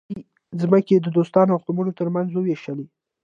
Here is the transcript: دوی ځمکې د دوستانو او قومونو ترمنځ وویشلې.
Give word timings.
دوی 0.09 0.23
ځمکې 0.61 0.95
د 0.99 1.07
دوستانو 1.17 1.51
او 1.53 1.61
قومونو 1.65 1.91
ترمنځ 1.99 2.29
وویشلې. 2.31 2.85